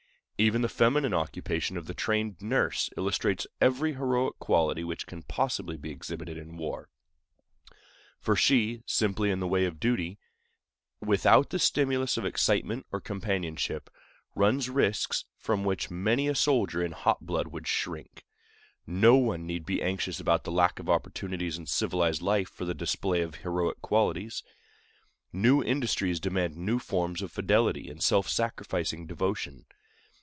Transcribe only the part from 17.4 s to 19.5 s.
would shrink. No one